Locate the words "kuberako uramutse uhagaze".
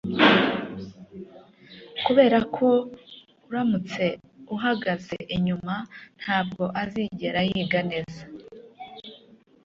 2.05-5.15